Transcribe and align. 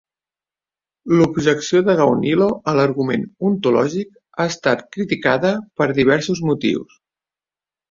L'objecció 1.19 1.81
de 1.89 1.95
Gaunilo 1.99 2.47
a 2.71 2.75
l'argument 2.79 3.27
ontològic 3.51 4.11
ha 4.41 4.49
estat 4.55 4.83
criticada 4.97 5.55
per 5.83 5.91
diversos 6.03 6.45
motius. 6.51 6.99